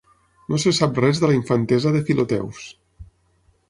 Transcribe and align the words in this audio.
No 0.53 0.57
se 0.63 0.73
sap 0.77 0.97
res 1.05 1.21
de 1.25 1.31
la 1.33 1.37
infantesa 1.41 1.95
de 1.99 2.05
Filoteus. 2.11 2.67